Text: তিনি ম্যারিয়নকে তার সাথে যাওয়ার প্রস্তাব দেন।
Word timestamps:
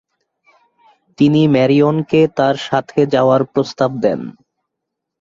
তিনি 1.19 1.41
ম্যারিয়নকে 1.47 2.21
তার 2.37 2.55
সাথে 2.67 2.99
যাওয়ার 3.13 3.41
প্রস্তাব 3.53 3.91
দেন। 4.03 4.19